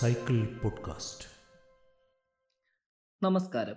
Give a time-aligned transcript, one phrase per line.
[0.00, 1.28] Cycle podcast
[3.22, 3.74] നമസ്കാരം.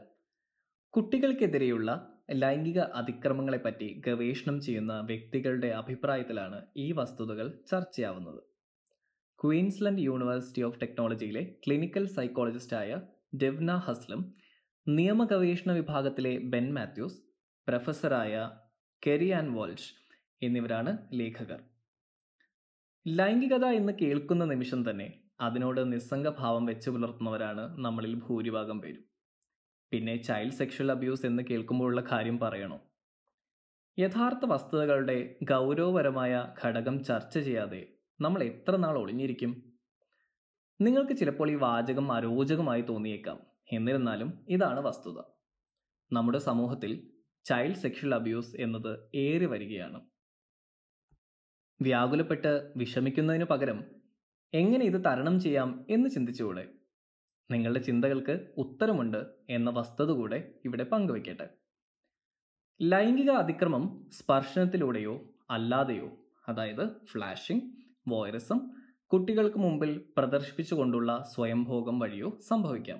[0.89, 8.44] കുട്ടികൾക്കെതിരെയുള്ള ലൈംഗിക അതിക്രമങ്ങളെപ്പറ്റി ഗവേഷണം ചെയ്യുന്ന വ്യക്തികളുടെ അഭിപ്രായത്തിലാണ് ഈ വസ്തുതകൾ ചർച്ചയാവുന്നത്.
[9.44, 13.02] ക്വീൻസ്ലൻഡ് യൂണിവേഴ്സിറ്റി ഓഫ് ടെക്നോളജിയിലെ ക്ലിനിക്കൽ സൈക്കോളജിസ്റ്റായ
[13.41, 14.34] ഡെവ്ന ഹസ്ലം
[14.88, 17.21] നിയമ ഗവേഷണ വിഭാഗത്തിലെ ബെൻ മാത്യൂസ്
[17.67, 18.52] പ്രൊഫസറായ
[19.08, 19.94] കെരിയാൻ വോൾഷ്
[20.41, 21.63] എന്നിവരാണ് ലേഖകർ.
[23.08, 29.04] ലൈംഗികത എന്ന് കേൾക്കുന്ന നിമിഷം തന്നെ അതിനോട് നിസ്സംഗഭാവം വെച്ച് പുലർത്തുന്നവരാണ് നമ്മളിൽ ഭൂരിഭാഗം പേരും.
[29.92, 32.82] പിന്നെ ചൈൽഡ് സെക്ഷൽ അബ്യൂസ് എന്ന് കേൾക്കുമ്പോഴുള്ള കാര്യം പറയണോ?
[34.00, 37.88] യഥാർത്ഥ വസ്തുതകളുടെ ഗൗരവപരമായ ഘടകം ചർച്ച ചെയ്യാതെ
[38.22, 39.73] നമ്മൾ എത്ര നാൾ ഒളിഞ്ഞിരിക്കും?
[40.82, 43.40] നിങ്ങൾക്ക് ചിലപ്പോൾ ഈ വാചകം അരോചകമായി തോന്നിയേക്കാം.
[43.73, 45.23] എന്നിരുന്നാലും ഇതാണ് വസ്തുത.
[46.14, 47.12] നമ്മുടെ സമൂഹത്തിൽ
[47.45, 50.02] ചൈൽഡ് സെക്ഷൽ അബ്യൂസ് എന്നത് ഏറി വരികയാണ്.
[51.81, 54.03] വ്യാകുലപ്പെട്ട് വിഷമിക്കുന്നതിനു പകരം
[54.54, 56.70] എങ്ങനെ ഇത് തരണം ചെയ്യാം എന്ന് ചിന്തിച്ചുകൂടെ?
[57.52, 61.50] നിങ്ങളുടെ ചിന്തകൾക്ക് ഉത്തരമുണ്ട് എന്ന വസ്തുത കൂടെ ഇവിടെ പങ്കുവയ്ക്കട്ടെ
[62.81, 67.64] ലൈംഗിക അതിക്രമം സ്പർശനത്തിലൂടെയോ അല്ലാതെയോ അതായത് ഫ്ലാഷിംഗ്
[68.08, 68.59] വോയറിസം
[69.08, 73.00] കുട്ടികൾക്ക് മുമ്പിൽ പ്രദർശിപ്പിച്ചുകൊണ്ടുള്ള സ്വയംഭോഗം വഴിയോ സംഭവിക്കാം.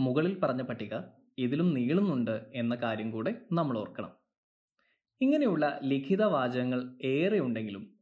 [0.00, 0.94] മുകളിൽ പറഞ്ഞ പട്ടിക
[1.38, 4.12] ഇതിലും നീളുന്നുണ്ട് എന്ന കാര്യം കൂടെ നമ്മൾ ഓർക്കണം.
[5.20, 7.93] ഇങ്ങനെയുള്ള ലിഖിത വാചകങ്ങൾ ഏറെ ഉണ്ടെങ്കിലും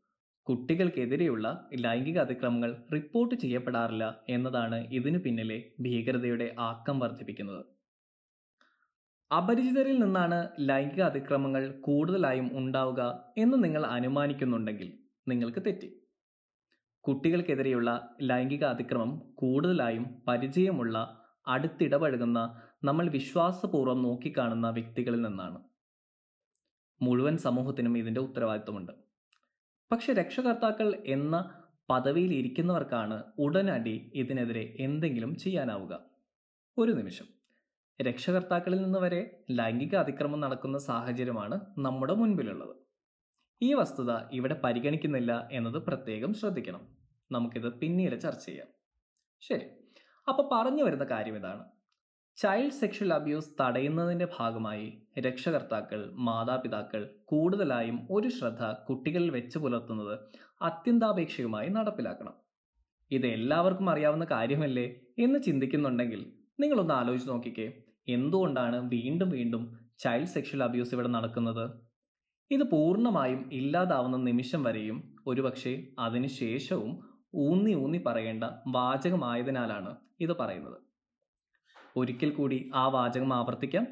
[0.46, 7.64] കുട്ടികൾക്കെതിരെയുള്ള ലൈംഗിക അതിക്രമങ്ങൾ റിപ്പോർട്ട് ചെയ്യപ്പെടാറില്ല എന്നതാണ് ഇതിനു പിന്നിലെ ഭീകരതയുടെ ആക്കം വർദ്ധിപ്പിക്കുന്നത്.
[9.32, 14.92] അപരിചിതരിൽ നിന്നാണ് ലൈംഗിക അതിക്രമങ്ങൾ കൂടുതലായും ഉണ്ടാവുക എന്ന് നിങ്ങൾ അനുമാനിക്കുന്നുണ്ടെങ്കിൽ
[15.28, 15.90] നിങ്ങൾക്ക് തെറ്റി.
[17.00, 22.38] കുട്ടികൾക്കെതിരെയുള്ള ലൈംഗിക അതിക്രമം കൂടുതലായും പരിചയമുള്ള അടുത്തിടപഴകുന്ന
[22.84, 25.58] നമ്മൾ വിശ്വാസപൂർവം നോക്കിക്കാണുന്ന വ്യക്തികളിൽ നിന്നാണ്.
[27.02, 29.11] മുഴുവൻ സമൂഹത്തിനും ഇതിന്റെ ഉത്തരവാദിത്വമുണ്ട്.
[29.92, 36.04] പക്ഷെ രക്ഷകർത്താക്കൾ എന്ന പദവിയിൽ ഇരിക്കുന്നവർക്കാണ് ഉടനടി ഇതിനെതിരെ എന്തെങ്കിലും ചെയ്യാനാവുക.
[36.78, 37.24] ഒരു നിമിഷം.
[38.02, 42.76] രക്ഷകർത്താക്കളിൽ നിന്ന് വരെ ലൈംഗിക അതിക്രമം നടക്കുന്ന സാഹചര്യമാണ് നമ്മുടെ മുൻപിലുള്ളത്.
[43.62, 46.88] ഈ വസ്തുത ഇവിടെ പരിഗണിക്കുന്നില്ല എന്നത് പ്രത്യേകം ശ്രദ്ധിക്കണം.
[47.32, 48.68] നമുക്കിത് പിന്നീട് ചർച്ച ചെയ്യാം.
[49.40, 49.64] ശരി.
[50.28, 51.64] അപ്പൊ പറഞ്ഞു വരുന്ന കാര്യം ഇതാണ്.
[52.38, 54.86] ചൈൽഡ് സെക്ഷൽ അബ്യൂസ് തടയുന്നതിന്റെ ഭാഗമായി
[55.18, 60.14] രക്ഷകർത്താക്കൾ മാതാപിതാക്കൾ കൂടുതലായും ഒരു ശ്രദ്ധ കുട്ടികളിൽ വെച്ച് പുലർത്തുന്നത്
[60.62, 62.34] അത്യന്താപേക്ഷികമായി നടപ്പിലാക്കണം.
[63.10, 64.86] ഇത് എല്ലാവർക്കും അറിയാവുന്ന കാര്യമല്ലേ
[65.18, 66.20] എന്ന് ചിന്തിക്കുന്നുണ്ടെങ്കിൽ
[66.60, 67.66] നിങ്ങളൊന്ന് ആലോചിച്ച് നോക്കിക്കേ.
[68.08, 69.64] എന്തുകൊണ്ടാണ് വീണ്ടും വീണ്ടും
[69.98, 71.64] ചൈൽഡ് സെക്ഷൽ അബ്യൂസ് ഇവിടെ നടക്കുന്നത്?
[72.50, 76.92] ഇത് പൂർണമായും ഇല്ലാതാവുന്ന നിമിഷം വരെയും ഒരുപക്ഷെ അതിനുശേഷവും
[77.34, 80.78] ഊന്നി ഊന്നി പറയേണ്ട വാചകമായതിനാലാണ് ഇത് പറയുന്നത്.
[81.96, 83.86] ഒരിക്കൽ കൂടി ആ വാചകം ആവർത്തിക്കാം.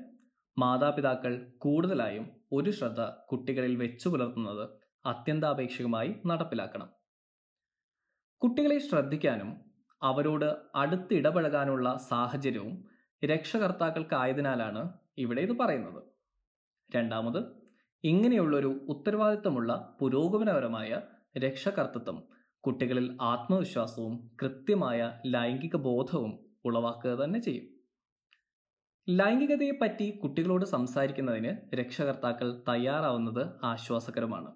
[0.58, 4.68] മാതാപിതാക്കൾ കൂടുതലായും ഒരു ശ്രദ്ധ കുട്ടികളിൽ വെച്ചു പുലർത്തുന്നത്
[5.06, 6.88] അത്യന്താപേക്ഷികമായി നടപ്പിലാക്കണം.
[8.42, 9.60] കുട്ടികളെ ശ്രദ്ധിക്കാനും
[10.02, 12.84] അവരോട് അടുത്തിടപഴകാനുള്ള സാഹചര്യവും
[13.24, 16.02] രക്ഷകർത്താക്കൾക്കായതിനാലാണ് ഇവിടെ ഇത് പറയുന്നത്.
[16.96, 17.44] രണ്ടാമത്
[18.04, 21.00] ഇങ്ങനെയുള്ളൊരു ഉത്തരവാദിത്തമുള്ള പുരോഗമനപരമായ
[21.38, 22.22] രക്ഷകർത്തൃത്വം
[22.60, 27.79] കുട്ടികളിൽ ആത്മവിശ്വാസവും കൃത്യമായ ലൈംഗിക ബോധവും ഉളവാക്കുക തന്നെ ചെയ്യും.
[29.08, 34.50] ലൈംഗികതയെ പറ്റി കുട്ടികളോട് സംസാരിക്കുന്നതിന് രക്ഷകർത്താക്കൾ തയ്യാറാവുന്നത് ആശ്വാസകരമാണ്.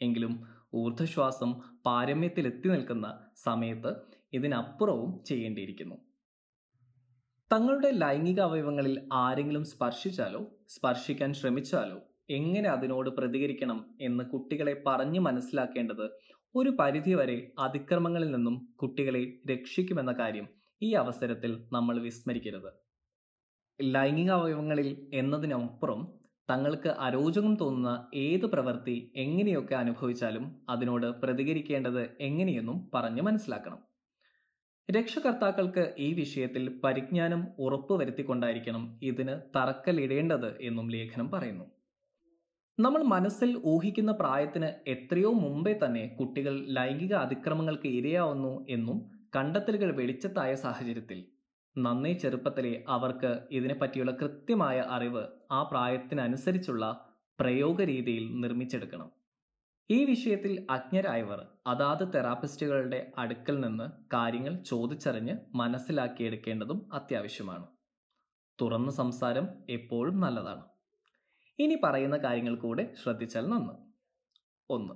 [0.00, 0.34] എങ്കിലും
[0.74, 1.50] ഊർദ്ധശ്വാസം
[1.86, 3.06] പാരമ്യത്തിൽ എത്തി നിൽക്കുന്ന
[3.44, 3.90] സമയത്ത്
[4.32, 5.96] ഇതിനപ്പുറവും ചെയ്യേണ്ടിയിരിക്കുന്നു.
[7.50, 11.98] തങ്ങളുടെ ലൈംഗിക അവയവങ്ങളിൽ ആരെങ്കിലും സ്പർശിച്ചാലോ സ്പർശിക്കാൻ ശ്രമിച്ചാലോ
[12.30, 16.06] എങ്ങനെ അതിനോട് പ്രതികരിക്കണം എന്ന് കുട്ടികളെ പറഞ്ഞു മനസ്സിലാക്കേണ്ടത്
[16.54, 20.48] ഒരു പരിധിവരെ അതിക്രമങ്ങളിൽ നിന്നും കുട്ടികളെ രക്ഷിക്കുമെന്ന കാര്യം
[20.82, 22.70] ഈ അവസരത്തിൽ നമ്മൾ വിസ്മരിക്കരുത്.
[23.80, 33.78] ലൈംഗിക അവയവങ്ങളിൽ എന്നതിനപ്പുറം തങ്ങൾക്ക് അരോചകം തോന്നുന്ന ഏത് പ്രവൃത്തി എങ്ങനെയൊക്കെ അനുഭവിച്ചാലും അതിനോട് പ്രതികരിക്കേണ്ടത് എങ്ങനെയെന്നും പറഞ്ഞ് മനസ്സിലാക്കണം.
[34.90, 41.64] രക്ഷകർത്താക്കൾക്ക് ഈ വിഷയത്തിൽ പരിജ്ഞാനം ഉറപ്പുവരുത്തിക്കൊണ്ടായിരിക്കണം ഇതിന് തറക്കല്ലിടേണ്ടത് എന്നും ലേഖനം പറയുന്നു.
[42.80, 51.31] നമ്മൾ മനസ്സിൽ ഊഹിക്കുന്ന പ്രായത്തിന് എത്രയോ മുമ്പേ തന്നെ കുട്ടികൾ ലൈംഗിക അതിക്രമങ്ങൾക്ക് ഇരയാവുന്നു എന്നും കണ്ടെത്തലുകൾ വെളിച്ചത്തായ സാഹചര്യത്തിൽ
[51.76, 57.08] നന്നേ ചെറുപ്പത്തിലെ അവർക്ക് ഇതിനെപ്പറ്റിയുള്ള കൃത്യമായ അറിവ് ആ പ്രായത്തിനനുസരിച്ചുള്ള
[57.40, 59.10] പ്രയോഗ രീതിയിൽ നിർമ്മിച്ചെടുക്കണം.
[59.90, 67.66] ഈ വിഷയത്തിൽ അജ്ഞരായവർ അതാത് തെറാപ്പിസ്റ്റുകളുടെ അടുക്കൽ നിന്ന് കാര്യങ്ങൾ ചോദിച്ചറിഞ്ഞ് മനസ്സിലാക്കിയെടുക്കേണ്ടതും അത്യാവശ്യമാണ്.
[68.60, 70.62] തുറന്ന സംസാരം എപ്പോഴും നല്ലതാണ്.
[71.58, 73.72] ഇനി പറയുന്ന കാര്യങ്ങൾ കൂടെ ശ്രദ്ധിച്ചാൽ നന്ന്.
[74.70, 74.94] ഒന്ന്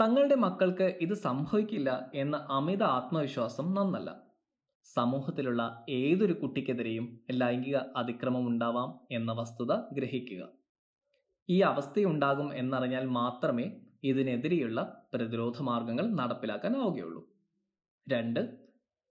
[0.00, 4.23] തങ്ങളുടെ മക്കൾക്ക് ഇത് സംഭവിക്കില്ല എന്ന അമിത ആത്മവിശ്വാസം നന്നല്ല.
[4.84, 10.48] സമൂഹത്തിലുള്ള ഏതൊരു കുട്ടിക്കെതിരെയും ലൈംഗിക അതിക്രമം ഉണ്ടാവാം എന്ന വസ്തുത ഗ്രഹിക്കുക.
[11.48, 13.64] ഈ അവസ്ഥയുണ്ടാകും എന്നറിഞ്ഞാൽ മാത്രമേ
[14.04, 17.22] ഇതിനെതിരെയുള്ള പ്രതിരോധ മാർഗങ്ങൾ നടപ്പിലാക്കാനാവുകയുള്ളൂ.
[18.08, 18.64] രണ്ട്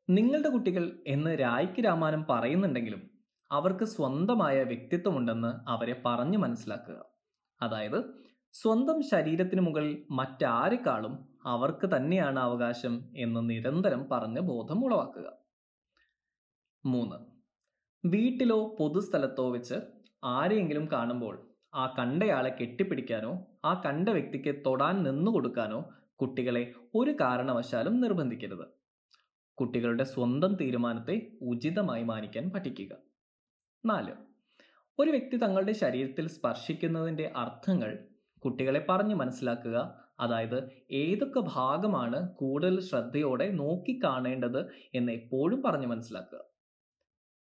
[0.10, 3.10] നിങ്ങളുടെ കുട്ടികൾ എന്ന് രായ്ക്ക് രാമാനം പറയുന്നുണ്ടെങ്കിലും
[3.52, 7.06] അവർക്ക് സ്വന്തമായ വ്യക്തിത്വമുണ്ടെന്ന് അവരെ പറഞ്ഞു മനസ്സിലാക്കുക.
[7.62, 8.04] അതായത്
[8.54, 11.14] സ്വന്തം ശരീരത്തിന് മുകളിൽ മറ്റാരെക്കാളും
[11.46, 15.43] അവർക്ക് തന്നെയാണ് അവകാശം എന്ന് നിരന്തരം പറഞ്ഞ് ബോധം ഉളവാക്കുക.
[16.86, 17.16] മൂന്ന്.
[18.08, 19.76] വീട്ടിലോ പൊതുസ്ഥലത്തോ വെച്ച്
[20.24, 25.90] ആരെയെങ്കിലും കാണുമ്പോൾ ആ കണ്ടയാളെ കെട്ടിപ്പിടിക്കാനോ ആ കണ്ട വ്യക്തിക്ക് തൊടാൻ നിന്നു കൊടുക്കാനോ
[26.22, 28.66] കുട്ടികളെ ഒരു കാരണവശാലും നിർബന്ധിക്കരുത്.
[29.60, 32.96] കുട്ടികളുടെ സ്വന്തം തീരുമാനത്തെ ഉചിതമായി മാനിക്കാൻ പഠിക്കുക.
[33.86, 34.12] നാല്.
[35.00, 38.08] ഒരു വ്യക്തി തങ്ങളുടെ ശരീരത്തിൽ സ്പർശിക്കുന്നതിന്റെ അർത്ഥങ്ങൾ
[38.46, 40.06] കുട്ടികളെ പറഞ്ഞു മനസ്സിലാക്കുക.
[40.20, 46.53] അതായത് ഏതൊക്കെ ഭാഗമാണ് കൂടുതൽ ശ്രദ്ധയോടെ നോക്കിക്കാണേണ്ടത് എന്ന് എപ്പോഴും പറഞ്ഞു മനസ്സിലാക്കുക.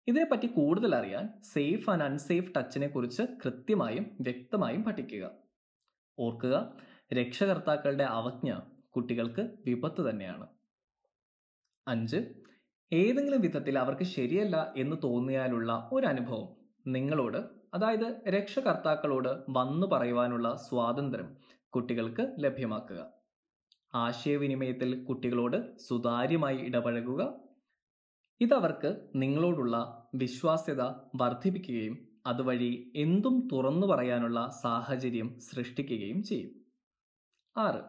[0.07, 5.31] ഇതിനെപ്പറ്റി കൂടുതൽ അറിയാൻ സേഫ് ആൻഡ് അൺസേഫ് ടച്ചിനെ കുറിച്ച് കൃത്യമായും വ്യക്തമായും പഠിക്കുക.
[6.19, 6.77] ഓർക്കുക
[7.13, 8.59] രക്ഷകർത്താക്കളുടെ അവജ്ഞ
[8.95, 10.47] കുട്ടികൾക്ക് വിപത്ത് തന്നെയാണ്.
[11.87, 12.33] അഞ്ച്
[12.93, 16.47] ഏതെങ്കിലും വിധത്തിൽ അവർക്ക് ശരിയല്ല എന്ന് തോന്നിയാലുള്ള ഒരു അനുഭവം
[16.87, 17.37] നിങ്ങളോട്
[17.73, 21.37] അതായത് രക്ഷകർത്താക്കളോട് വന്നു പറയുവാനുള്ള സ്വാതന്ത്ര്യം
[21.69, 23.05] കുട്ടികൾക്ക് ലഭ്യമാക്കുക.
[23.95, 27.44] ആശയവിനിമയത്തിൽ കുട്ടികളോട് സുതാര്യമായി ഇടപഴകുക.
[28.41, 30.81] ഇതവർക്ക് നിങ്ങളോടുള്ള വിശ്വാസ്യത
[31.15, 36.51] വർദ്ധിപ്പിക്കുകയും അതുവഴി എന്തും തുറന്നു പറയാനുള്ള സാഹചര്യം സൃഷ്ടിക്കുകയും ചെയ്യും.
[37.57, 37.81] ആറ്.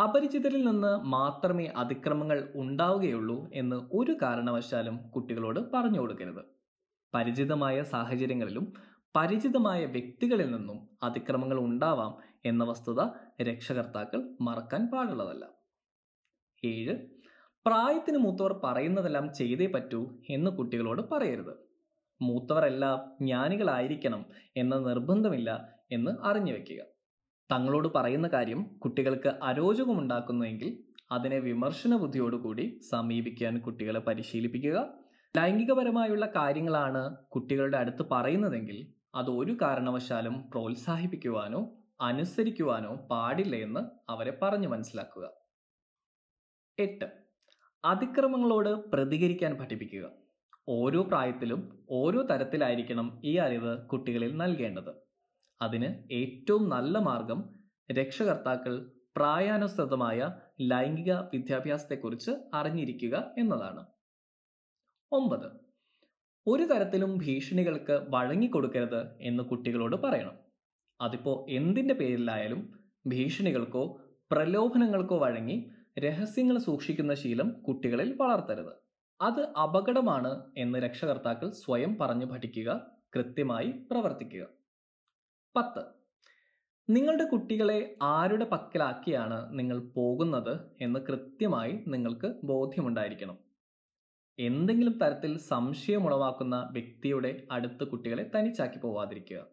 [0.00, 6.44] അപരിചിതരിൽ നിന്ന് മാത്രമേ അതിക്രമങ്ങൾ ഉണ്ടാവുകയുള്ളൂ എന്ന് ഒരു കാരണവശാലും കുട്ടികളോട് പറഞ്ഞു കൊടുക്കരുത്.
[7.14, 8.72] പരിചിതമായ സാഹചര്യങ്ങളിലും
[9.16, 13.00] പരിചിതമായ വ്യക്തികളിൽ നിന്നും അതിക്രമങ്ങൾ ഉണ്ടാവാം എന്ന വസ്തുത
[13.42, 15.48] രക്ഷകർത്താക്കൾ മറക്കാൻ പാടുള്ളതല്ല.
[16.64, 17.21] ഏഴ്.
[17.66, 21.54] പ്രായത്തിന് മൂത്തവർ പറയുന്നതെല്ലാം ചെയ്തേ പറ്റൂ എന്ന് കുട്ടികളോട് പറയരുത്.
[22.22, 24.26] മൂത്തവരെല്ലാം ജ്ഞാനികളായിരിക്കണം
[24.56, 26.82] എന്ന നിർബന്ധമില്ല എന്ന് അറിഞ്ഞു വെക്കുക.
[27.52, 30.78] തങ്ങളോട് പറയുന്ന കാര്യം കുട്ടികൾക്ക് അരോചകമുണ്ടാക്കുന്നുവെങ്കിൽ
[31.12, 34.94] അതിനെ വിമർശന ബുദ്ധിയോടുകൂടി സമീപിക്കാൻ കുട്ടികളെ പരിശീലിപ്പിക്കുക.
[35.36, 43.80] ലൈംഗികപരമായുള്ള കാര്യങ്ങളാണ് കുട്ടികളുടെ അടുത്ത് പറയുന്നതെങ്കിൽ അത് ഒരു കാരണവശാലും പ്രോത്സാഹിപ്പിക്കുവാനോ അനുസരിക്കുവാനോ പാടില്ല എന്ന്
[44.10, 45.30] അവരെ പറഞ്ഞു മനസ്സിലാക്കുക.
[46.78, 47.21] എട്ട്.
[47.84, 50.10] അതിക്രമങ്ങളോട് പ്രതികരിക്കാൻ പഠിപ്പിക്കുക.
[50.68, 54.92] ഓരോ പ്രായത്തിലും ഓരോ തരത്തിലായിരിക്കണം ഈ അറിവ് കുട്ടികളിൽ നൽകേണ്ടത്.
[55.62, 57.40] അതിന് ഏറ്റവും നല്ല മാർഗം
[57.92, 58.74] രക്ഷകർത്താക്കൾ
[59.16, 60.18] പ്രായാനുസൃതമായ
[60.60, 63.86] ലൈംഗിക വിദ്യാഭ്യാസത്തെക്കുറിച്ച് അറിഞ്ഞിരിക്കുക എന്നതാണ്.
[65.12, 65.48] ഒമ്പത്.
[66.46, 70.36] ഒരു തരത്തിലും ഭീഷണികൾക്ക് വഴങ്ങിക്കൊടുക്കരുത് എന്ന് കുട്ടികളോട് പറയണം.
[71.00, 72.60] അതിപ്പോ എന്തിന്റെ പേരിലായാലും
[73.06, 74.00] ഭീഷണികൾക്കോ
[74.30, 75.56] പ്രലോഭനങ്ങൾക്കോ വഴങ്ങി
[75.98, 78.72] രഹസ്യങ്ങൾ സൂക്ഷിക്കുന്ന ശീലം കുട്ടികളിൽ വളർത്തരുത്.
[79.20, 82.86] അത് അപകടമാണ് എന്ന് രക്ഷകർത്താക്കൾ സ്വയം പറഞ്ഞു പഠിക്കുക
[83.16, 84.46] കൃത്യമായി പ്രവർത്തിക്കുക.
[85.56, 85.84] പത്ത്.
[86.88, 93.38] നിങ്ങളുടെ കുട്ടികളെ ആരുടെ പക്കലാക്കിയാണ് നിങ്ങൾ പോകുന്നത് എന്ന് കൃത്യമായി നിങ്ങൾക്ക് ബോധ്യമുണ്ടായിരിക്കണം.
[94.38, 99.46] എന്തെങ്കിലും തരത്തിൽ സംശയമുളവാക്കുന്ന വ്യക്തിയുടെ അടുത്ത് കുട്ടികളെ തനിച്ചാക്കി പോവാതിരിക്കുക.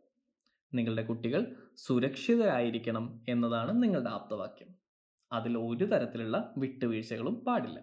[0.74, 4.89] നിങ്ങളുടെ കുട്ടികൾ സുരക്ഷിതരായിരിക്കണം എന്നതാണ് നിങ്ങളുടെ ആപ്തവാക്യം.
[5.32, 7.80] അതിൽ ഒരു തരത്തിലുള്ള വിട്ടുവീഴ്ചകളും പാടില്ല.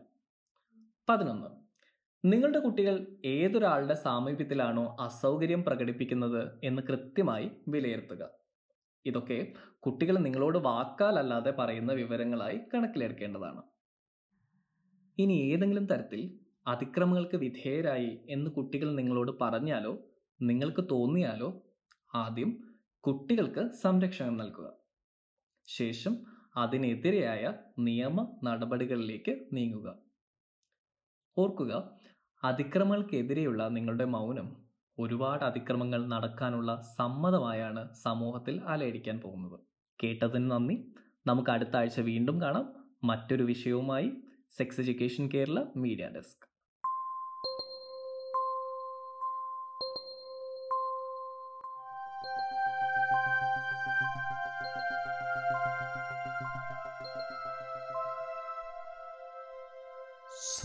[1.08, 1.66] പതിനൊന്ന്.
[2.25, 8.29] നിങ്ങളുടെ കുട്ടികൾ ഏതൊരാളുടെ സാമീപ്യത്തിലാണോ അസൗകര്യം പ്രകടിപ്പിക്കുന്നത് എന്ന് കൃത്യമായി വിലയിരുത്തുക.
[9.06, 13.62] ഇതൊക്കെ കുട്ടികൾ നിങ്ങളോട് വാക്കാലല്ലാതെ പറയുന്ന വിവരങ്ങളായി കണക്കിലെടുക്കേണ്ടതാണ്.
[15.19, 19.98] ഇനി ഏതെങ്കിലും തരത്തിൽ അതിക്രമങ്ങൾക്ക് വിധേയരായി എന്ന് കുട്ടികൾ നിങ്ങളോട് പറഞ്ഞാലോ
[20.43, 21.62] നിങ്ങൾക്ക് തോന്നിയാലോ
[22.15, 24.72] ആദ്യം കുട്ടികൾക്ക് സംരക്ഷണം നൽകുക.
[25.67, 26.17] ശേഷം
[26.56, 29.98] അതിനെതിരെയായ നിയമ നടപടികളിലേക്ക് നീങ്ങുക.
[31.39, 31.72] ഓർക്കുക
[32.44, 34.56] അതിക്രമങ്ങൾക്കെതിരെയുള്ള നിങ്ങളുടെ മൗനം
[34.98, 39.60] ഒരുപാട് അതിക്രമങ്ങൾ നടക്കാനുള്ള സമ്മതമായാണ് സമൂഹത്തിൽ അലയടിക്കാൻ പോകുന്നത്.
[40.05, 40.94] കേട്ടതിന് നന്ദി.
[41.27, 42.67] നമുക്ക് അടുത്ത ആഴ്ച വീണ്ടും കാണാം.
[43.05, 44.13] മറ്റൊരു വിഷയവുമായി
[44.51, 46.45] sex education Kerala media desk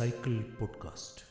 [0.02, 1.31] cycle podcast